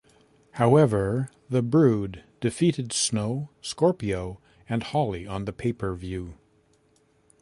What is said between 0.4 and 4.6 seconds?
However, The Brood defeated Snow, Scorpio,